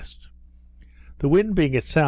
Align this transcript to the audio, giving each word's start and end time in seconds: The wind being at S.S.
The 1.19 1.29
wind 1.29 1.53
being 1.53 1.75
at 1.75 1.83
S.S. 1.83 1.99